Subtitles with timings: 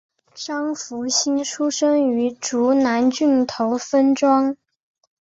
[0.33, 4.57] 张福兴出生于竹南郡头分庄。